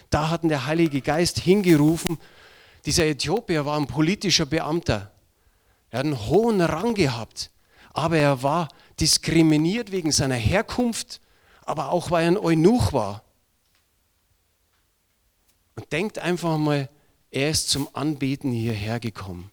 [0.10, 2.18] Da hat der Heilige Geist hingerufen.
[2.86, 5.12] Dieser Äthiopier war ein politischer Beamter.
[5.90, 7.52] Er hat einen hohen Rang gehabt,
[7.94, 8.68] aber er war
[9.00, 11.22] diskriminiert wegen seiner Herkunft,
[11.66, 13.24] aber auch weil er ein Eunuch war.
[15.76, 16.90] Und denkt einfach mal,
[17.34, 19.50] er ist zum Anbeten hierher gekommen,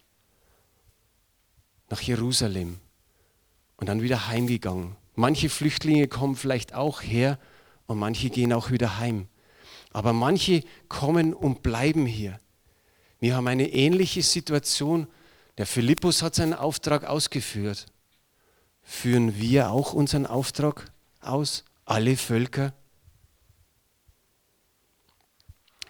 [1.88, 2.78] nach Jerusalem
[3.76, 4.96] und dann wieder heimgegangen.
[5.14, 7.38] Manche Flüchtlinge kommen vielleicht auch her
[7.86, 9.28] und manche gehen auch wieder heim.
[9.92, 12.38] Aber manche kommen und bleiben hier.
[13.18, 15.06] Wir haben eine ähnliche Situation.
[15.56, 17.86] Der Philippus hat seinen Auftrag ausgeführt.
[18.82, 21.64] Führen wir auch unseren Auftrag aus?
[21.86, 22.74] Alle Völker?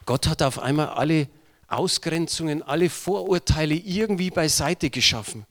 [0.07, 1.29] Gott hat auf einmal alle
[1.71, 5.47] Ausgrenzungen, alle Vorurteile irgendwie beiseite geschaffen.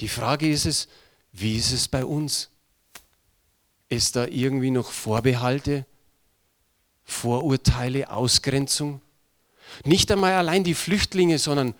[0.00, 0.88] Die Frage ist es,
[1.32, 2.50] wie ist es bei uns?
[3.88, 5.86] Ist da irgendwie noch Vorbehalte,
[7.04, 9.00] Vorurteile, Ausgrenzung?
[9.84, 11.74] Nicht einmal allein die Flüchtlinge, sondern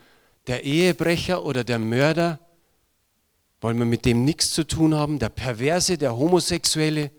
[0.47, 2.39] der Ehebrecher oder der Mörder,
[3.61, 7.11] wollen wir mit dem nichts zu tun haben, der Perverse, der Homosexuelle,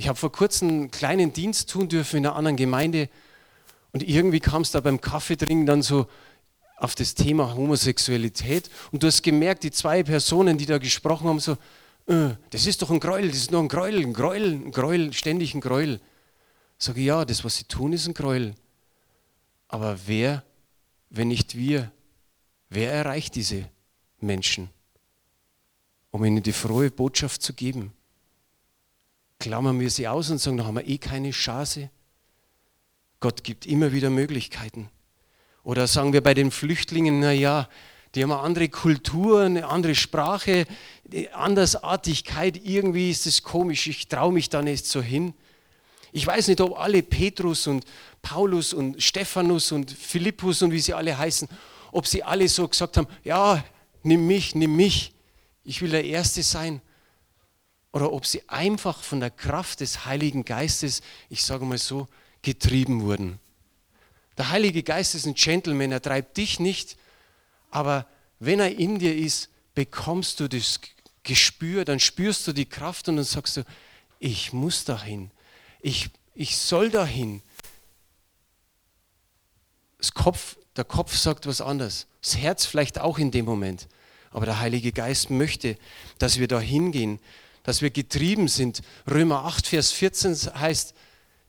[0.00, 3.10] ich habe vor kurzem einen kleinen Dienst tun dürfen in einer anderen Gemeinde
[3.92, 6.06] und irgendwie kam es da beim Kaffeetrinken dann so
[6.76, 11.40] auf das Thema Homosexualität und du hast gemerkt, die zwei Personen, die da gesprochen haben,
[11.40, 11.52] so,
[12.06, 15.12] äh, das ist doch ein Gräuel, das ist nur ein Gräuel, ein Gräuel, ein Gräuel,
[15.12, 16.00] ständig ein Gräuel.
[16.78, 18.54] Sage ja, das, was sie tun, ist ein Gräuel.
[19.66, 20.44] Aber wer,
[21.10, 21.90] wenn nicht wir,
[22.70, 23.68] wer erreicht diese
[24.20, 24.70] Menschen,
[26.10, 27.92] um ihnen die frohe Botschaft zu geben?
[29.38, 31.90] klammern wir sie aus und sagen, da haben wir eh keine Chance.
[33.20, 34.90] Gott gibt immer wieder Möglichkeiten.
[35.64, 37.68] Oder sagen wir bei den Flüchtlingen, naja,
[38.14, 40.66] die haben eine andere Kultur, eine andere Sprache,
[41.12, 45.34] eine Andersartigkeit, irgendwie ist es komisch, ich traue mich da nicht so hin.
[46.12, 47.84] Ich weiß nicht, ob alle Petrus und
[48.22, 51.48] Paulus und Stephanus und Philippus und wie sie alle heißen,
[51.92, 53.62] ob sie alle so gesagt haben, ja,
[54.02, 55.12] nimm mich, nimm mich,
[55.64, 56.80] ich will der Erste sein
[57.92, 62.06] oder ob sie einfach von der Kraft des Heiligen Geistes, ich sage mal so,
[62.48, 63.38] getrieben wurden.
[64.38, 66.96] Der Heilige Geist ist ein Gentleman, er treibt dich nicht,
[67.70, 68.06] aber
[68.38, 70.80] wenn er in dir ist, bekommst du das
[71.24, 73.64] Gespür, dann spürst du die Kraft und dann sagst du,
[74.18, 75.30] ich muss dahin,
[75.82, 77.42] ich, ich soll dahin.
[79.98, 83.88] Das Kopf, der Kopf sagt was anderes, das Herz vielleicht auch in dem Moment,
[84.30, 85.76] aber der Heilige Geist möchte,
[86.16, 87.20] dass wir da hingehen,
[87.62, 88.80] dass wir getrieben sind.
[89.06, 90.94] Römer 8, Vers 14 heißt,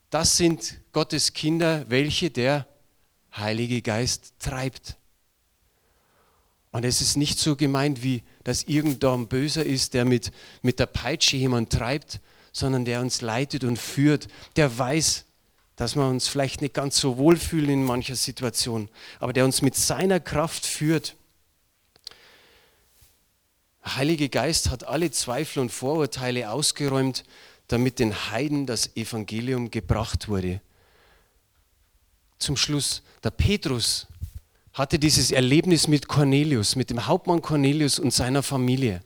[0.10, 2.68] das sind Gottes Kinder, welche der
[3.36, 4.98] Heilige Geist treibt.
[6.72, 10.86] Und es ist nicht so gemeint, wie dass irgendein Böser ist, der mit, mit der
[10.88, 12.20] Peitsche jemand treibt,
[12.52, 15.26] sondern der uns leitet und führt, der weiß,
[15.76, 19.76] dass wir uns vielleicht nicht ganz so wohlfühlen in mancher Situation, aber der uns mit
[19.76, 21.16] seiner Kraft führt.
[23.86, 27.24] Heilige Geist hat alle Zweifel und Vorurteile ausgeräumt,
[27.70, 30.60] damit den Heiden das Evangelium gebracht wurde.
[32.40, 34.08] Zum Schluss, der Petrus
[34.74, 39.02] hatte dieses Erlebnis mit Cornelius, mit dem Hauptmann Cornelius und seiner Familie.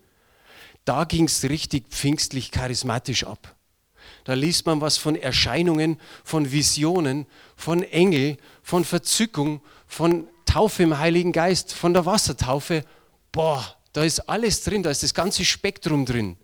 [0.86, 3.56] Da ging es richtig pfingstlich charismatisch ab.
[4.24, 10.98] Da liest man was von Erscheinungen, von Visionen, von Engel, von Verzückung, von Taufe im
[10.98, 12.86] Heiligen Geist, von der Wassertaufe.
[13.32, 16.38] Boah, da ist alles drin, da ist das ganze Spektrum drin.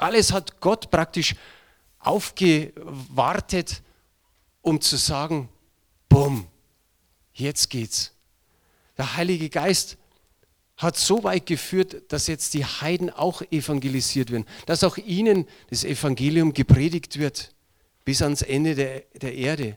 [0.00, 1.34] Alles hat Gott praktisch
[1.98, 3.82] aufgewartet,
[4.62, 5.48] um zu sagen,
[6.08, 6.46] bumm,
[7.32, 8.12] jetzt geht's.
[8.96, 9.96] Der Heilige Geist
[10.76, 15.84] hat so weit geführt, dass jetzt die Heiden auch evangelisiert werden, dass auch ihnen das
[15.84, 17.54] Evangelium gepredigt wird
[18.04, 19.76] bis ans Ende der, der Erde.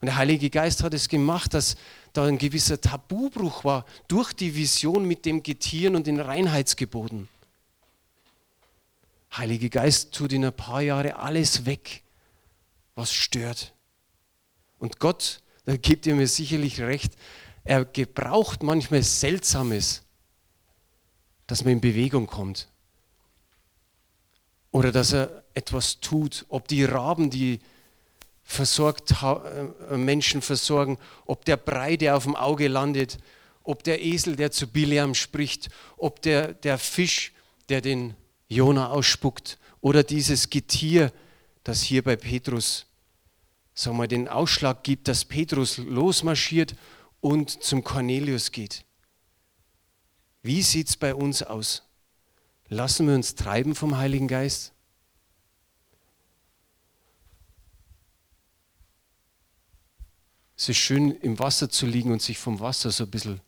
[0.00, 1.76] Und der Heilige Geist hat es gemacht, dass
[2.12, 7.28] da ein gewisser Tabubruch war durch die Vision mit dem Getieren und den Reinheitsgeboten.
[9.36, 12.02] Heilige Geist tut in ein paar Jahre alles weg,
[12.94, 13.74] was stört.
[14.78, 17.14] Und Gott, da gebt ihr mir sicherlich recht,
[17.64, 20.02] er gebraucht manchmal Seltsames,
[21.46, 22.68] dass man in Bewegung kommt.
[24.70, 26.46] Oder dass er etwas tut.
[26.48, 27.60] Ob die Raben, die
[28.44, 33.18] versorgt, äh, Menschen versorgen, ob der Brei, der auf dem Auge landet,
[33.64, 37.32] ob der Esel, der zu Biliam spricht, ob der, der Fisch,
[37.68, 38.14] der den
[38.48, 41.12] Jona ausspuckt, oder dieses Getier,
[41.62, 42.86] das hier bei Petrus
[43.76, 46.74] sagen wir, den Ausschlag gibt, dass Petrus losmarschiert
[47.20, 48.84] und zum Cornelius geht.
[50.42, 51.82] Wie sieht es bei uns aus?
[52.68, 54.72] Lassen wir uns treiben vom Heiligen Geist?
[60.56, 63.40] Es ist schön, im Wasser zu liegen und sich vom Wasser so ein bisschen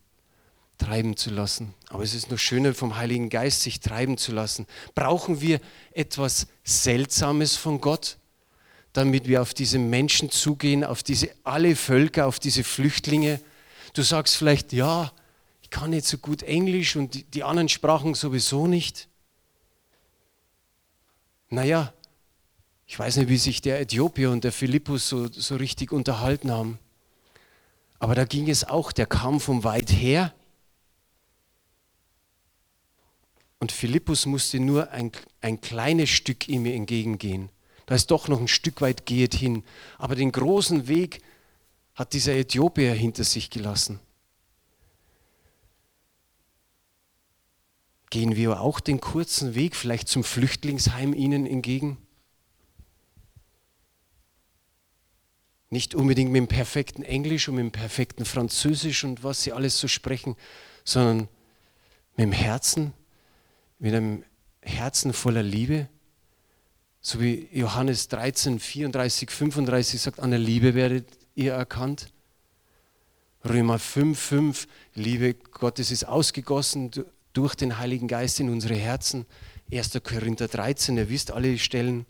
[0.78, 1.74] treiben zu lassen.
[1.88, 4.66] Aber es ist noch schöner, vom Heiligen Geist sich treiben zu lassen.
[4.94, 5.60] Brauchen wir
[5.92, 8.16] etwas Seltsames von Gott,
[8.92, 13.40] damit wir auf diese Menschen zugehen, auf diese alle Völker, auf diese Flüchtlinge?
[13.92, 15.12] Du sagst vielleicht, ja,
[15.62, 19.08] ich kann nicht so gut Englisch und die, anderen Sprachen sowieso nicht.
[21.50, 21.92] Naja,
[22.86, 26.78] ich weiß nicht, wie sich der Äthiopier und der Philippus so, so richtig unterhalten haben.
[27.98, 30.32] Aber da ging es auch, der kam von weit her.
[33.60, 37.50] Und Philippus musste nur ein, ein kleines Stück ihm entgegengehen.
[37.86, 39.64] Da ist doch noch ein Stück weit geht hin.
[39.96, 41.22] Aber den großen Weg
[41.94, 43.98] hat dieser Äthiopier hinter sich gelassen.
[48.10, 51.98] Gehen wir auch den kurzen Weg vielleicht zum Flüchtlingsheim ihnen entgegen?
[55.70, 59.78] Nicht unbedingt mit dem perfekten Englisch und mit dem perfekten Französisch und was sie alles
[59.78, 60.36] so sprechen,
[60.84, 61.28] sondern
[62.16, 62.94] mit dem Herzen,
[63.78, 64.24] mit einem
[64.60, 65.88] Herzen voller Liebe.
[67.00, 72.12] So wie Johannes 13, 34, 35 sagt, an der Liebe werdet ihr erkannt.
[73.48, 76.90] Römer 5, 5, Liebe Gottes ist ausgegossen
[77.32, 79.26] durch den Heiligen Geist in unsere Herzen.
[79.72, 80.00] 1.
[80.02, 82.04] Korinther 13, ihr wisst alle Stellen.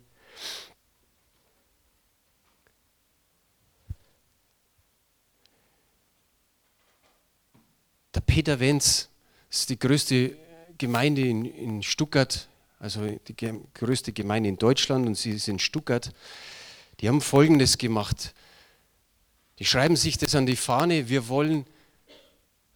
[8.14, 9.11] Der Peter Wenz
[9.50, 10.37] ist die größte
[10.79, 13.35] Gemeinde in, in Stuttgart, also die
[13.75, 16.12] größte Gemeinde in Deutschland und sie ist in Stuttgart.
[17.01, 18.35] Die haben Folgendes gemacht.
[19.59, 21.67] Die schreiben sich das an die Fahne, wir wollen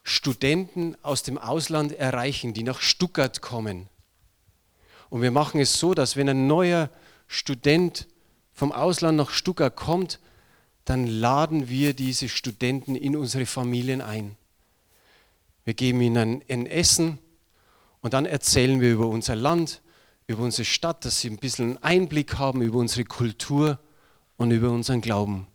[0.02, 3.88] Studenten aus dem Ausland erreichen, die nach Stuttgart kommen.
[5.10, 6.90] Und wir machen es so, dass wenn ein neuer
[7.28, 8.08] Student
[8.52, 10.18] vom Ausland nach Stuttgart kommt,
[10.84, 14.36] dann laden wir diese Studenten in unsere Familien ein.
[15.64, 17.18] Wir geben ihnen ein Essen
[18.02, 19.80] und dann erzählen wir über unser Land,
[20.26, 23.78] über unsere Stadt, dass sie ein bisschen Einblick haben über unsere Kultur
[24.36, 25.46] und über unseren Glauben.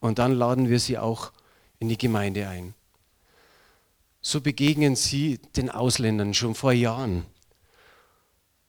[0.00, 1.32] Und dann laden wir sie auch
[1.78, 2.74] in die Gemeinde ein.
[4.22, 7.26] So begegnen sie den Ausländern schon vor Jahren.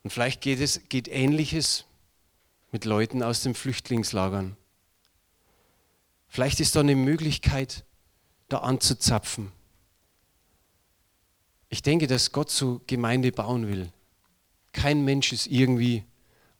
[0.04, 1.86] Und vielleicht geht es geht ähnliches
[2.72, 4.58] mit Leuten aus den Flüchtlingslagern.
[6.30, 7.84] Vielleicht ist da eine Möglichkeit,
[8.48, 9.52] da anzuzapfen.
[11.72, 13.92] Ich denke, dass Gott so Gemeinde bauen will.
[14.74, 16.04] Kein Mensch ist irgendwie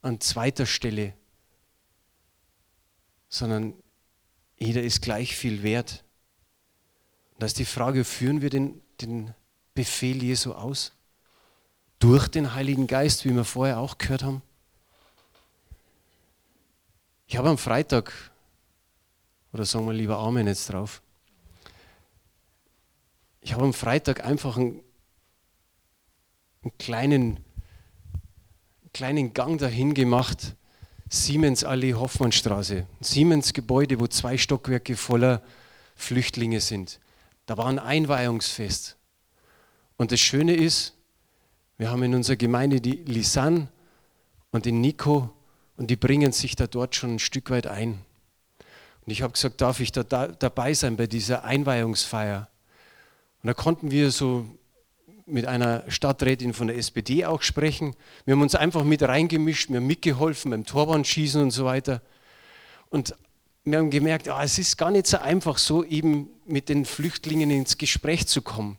[0.02, 1.14] an zweiter Stelle,
[3.28, 3.74] sondern
[4.58, 6.06] jeder ist gleich viel wert.
[7.34, 9.34] Und da ist die Frage, führen wir den, den
[9.74, 10.94] Befehl Jesu aus?
[12.00, 14.42] Durch den Heiligen Geist, wie wir vorher auch gehört haben?
[17.28, 18.14] Ich habe am Freitag,
[19.52, 21.02] oder sagen wir lieber Amen jetzt drauf,
[23.42, 24.82] ich habe am Freitag einfach ein
[26.64, 27.40] einen kleinen,
[28.94, 30.56] kleinen Gang dahin gemacht.
[31.10, 32.86] Siemens Allee Hoffmannstraße.
[33.00, 35.42] Siemens Gebäude, wo zwei Stockwerke voller
[35.96, 37.00] Flüchtlinge sind.
[37.48, 38.96] Da war ein Einweihungsfest.
[39.98, 40.94] Und das Schöne ist,
[41.78, 43.68] wir haben in unserer Gemeinde die Lisanne
[44.52, 45.34] und den Nico
[45.78, 48.06] und die bringen sich da dort schon ein Stück weit ein.
[49.04, 52.50] Und ich habe gesagt, darf ich da, da dabei sein bei dieser Einweihungsfeier?
[53.42, 54.46] Und da konnten wir so
[55.32, 57.96] mit einer Stadträtin von der SPD auch sprechen.
[58.26, 62.02] Wir haben uns einfach mit reingemischt, wir haben mitgeholfen beim Torwandschießen und so weiter.
[62.90, 63.16] Und
[63.64, 67.50] wir haben gemerkt, ja, es ist gar nicht so einfach, so eben mit den Flüchtlingen
[67.50, 68.78] ins Gespräch zu kommen.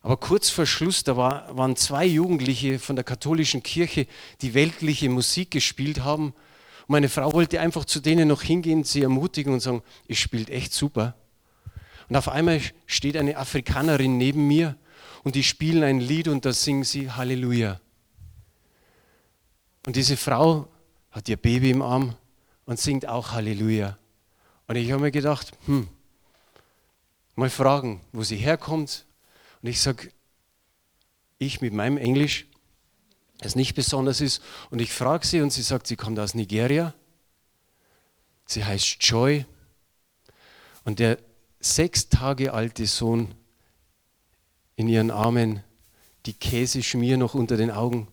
[0.00, 4.06] Aber kurz vor Schluss, da war, waren zwei Jugendliche von der katholischen Kirche,
[4.40, 6.26] die weltliche Musik gespielt haben.
[6.86, 10.50] Und meine Frau wollte einfach zu denen noch hingehen, sie ermutigen und sagen, ihr spielt
[10.50, 11.16] echt super.
[12.08, 14.76] Und auf einmal steht eine Afrikanerin neben mir
[15.28, 17.82] und die spielen ein Lied und da singen sie Halleluja.
[19.84, 20.68] Und diese Frau
[21.10, 22.16] hat ihr Baby im Arm
[22.64, 23.98] und singt auch Halleluja.
[24.68, 25.86] Und ich habe mir gedacht, hm,
[27.34, 29.04] mal fragen, wo sie herkommt.
[29.60, 30.10] Und ich sage,
[31.36, 32.46] ich mit meinem Englisch,
[33.36, 36.94] das nicht besonders ist, und ich frage sie und sie sagt, sie kommt aus Nigeria.
[38.46, 39.44] Sie heißt Joy.
[40.84, 41.18] Und der
[41.60, 43.34] sechs Tage alte Sohn
[44.78, 45.64] in ihren Armen,
[46.24, 48.06] die Käseschmier noch unter den Augen.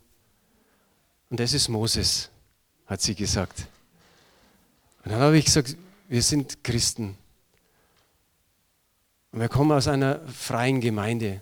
[1.30, 2.32] Und das ist Moses,
[2.88, 3.68] hat sie gesagt.
[5.04, 5.78] Und dann habe ich gesagt,
[6.10, 7.16] wir sind Christen.
[9.32, 11.40] Und wir kommen aus einer freien Gemeinde.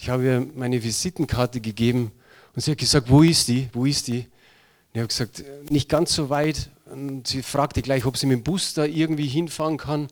[0.00, 2.10] Ich habe ihr meine Visitenkarte gegeben
[2.56, 3.68] und sie hat gesagt, wo ist die?
[3.72, 4.18] Wo ist die?
[4.18, 6.70] Und ich habe gesagt, nicht ganz so weit.
[6.86, 10.08] Und sie fragte gleich, ob sie mit dem Bus da irgendwie hinfahren kann.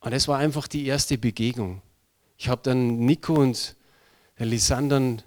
[0.00, 1.82] Und das war einfach die erste Begegnung.
[2.36, 3.76] Ich habe dann Nico und
[4.38, 5.22] Lisandern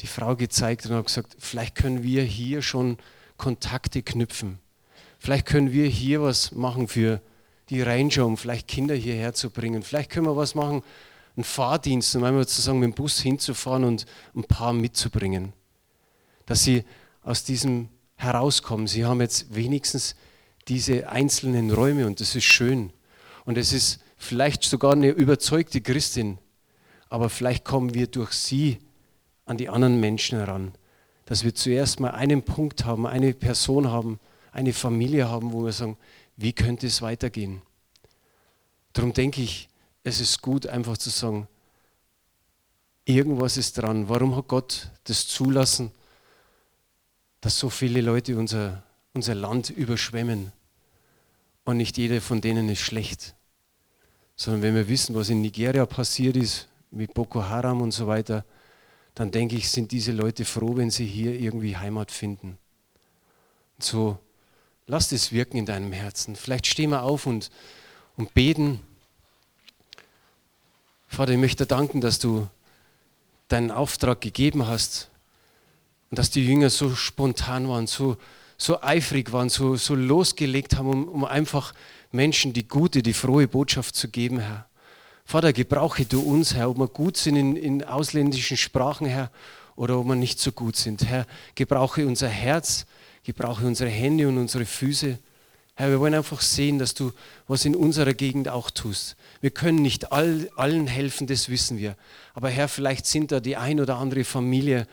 [0.00, 2.98] die Frau gezeigt und habe gesagt, vielleicht können wir hier schon
[3.36, 4.58] Kontakte knüpfen.
[5.18, 7.20] Vielleicht können wir hier was machen für
[7.70, 9.82] die Ranger, um vielleicht Kinder hierher zu bringen.
[9.82, 10.82] Vielleicht können wir was machen,
[11.36, 15.52] einen Fahrdienst, um einmal sozusagen mit dem Bus hinzufahren und ein paar mitzubringen.
[16.46, 16.84] Dass sie
[17.22, 18.86] aus diesem herauskommen.
[18.86, 20.14] Sie haben jetzt wenigstens
[20.68, 22.92] diese einzelnen Räume und das ist schön.
[23.44, 26.38] Und es ist vielleicht sogar eine überzeugte Christin,
[27.08, 28.78] aber vielleicht kommen wir durch sie
[29.44, 30.72] an die anderen Menschen heran.
[31.26, 34.18] Dass wir zuerst mal einen Punkt haben, eine Person haben,
[34.52, 35.96] eine Familie haben, wo wir sagen,
[36.36, 37.62] wie könnte es weitergehen?
[38.92, 39.68] Darum denke ich,
[40.02, 41.48] es ist gut, einfach zu sagen,
[43.04, 44.08] irgendwas ist dran.
[44.08, 45.90] Warum hat Gott das zulassen,
[47.40, 50.52] dass so viele Leute unser, unser Land überschwemmen?
[51.64, 53.34] Und nicht jeder von denen ist schlecht.
[54.36, 58.44] Sondern wenn wir wissen, was in Nigeria passiert ist, mit Boko Haram und so weiter,
[59.14, 62.58] dann denke ich, sind diese Leute froh, wenn sie hier irgendwie Heimat finden.
[63.76, 64.18] Und so,
[64.86, 66.36] lass es wirken in deinem Herzen.
[66.36, 67.50] Vielleicht stehen wir auf und,
[68.16, 68.80] und beten.
[71.08, 72.48] Vater, ich möchte danken, dass du
[73.48, 75.10] deinen Auftrag gegeben hast
[76.10, 78.16] und dass die Jünger so spontan waren, so,
[78.56, 81.74] so eifrig waren, so, so losgelegt haben, um, um einfach
[82.12, 84.66] Menschen die gute, die frohe Botschaft zu geben, Herr.
[85.26, 89.30] Vater, gebrauche du uns, Herr, ob wir gut sind in, in ausländischen Sprachen, Herr,
[89.74, 91.06] oder ob wir nicht so gut sind.
[91.06, 92.86] Herr, gebrauche unser Herz,
[93.24, 95.18] gebrauche unsere Hände und unsere Füße.
[95.76, 97.10] Herr, wir wollen einfach sehen, dass du
[97.48, 99.16] was in unserer Gegend auch tust.
[99.40, 101.96] Wir können nicht all, allen helfen, das wissen wir.
[102.34, 104.86] Aber Herr, vielleicht sind da die ein oder andere Familie,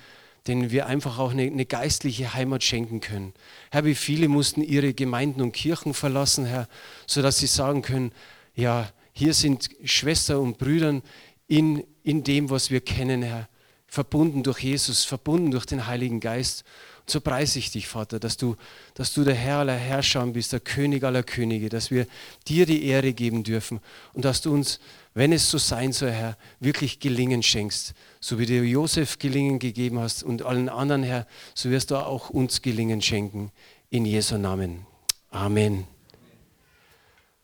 [0.48, 3.34] denen wir einfach auch eine, eine, geistliche Heimat schenken können.
[3.70, 6.68] Herr, wie viele mussten ihre Gemeinden und Kirchen verlassen, Herr,
[7.06, 8.12] sodass sie sagen können,
[8.56, 11.02] ja, hier sind Schwestern und Brüder
[11.48, 13.50] in, in dem, was wir kennen, Herr,
[13.88, 16.64] verbunden durch Jesus, verbunden durch den Heiligen Geist.
[17.02, 18.56] Und so preise ich dich, Vater, dass du,
[18.94, 22.08] dass du der Herr aller Herrscher bist, der König aller Könige, dass wir
[22.48, 23.80] dir die Ehre geben dürfen
[24.14, 24.80] und dass du uns,
[25.14, 27.94] wenn es so sein soll, Herr, wirklich Gelingen schenkst.
[28.20, 32.30] So wie du Josef Gelingen gegeben hast und allen anderen, Herr, so wirst du auch
[32.30, 33.52] uns Gelingen schenken.
[33.90, 34.86] In Jesu Namen.
[35.30, 35.86] Amen.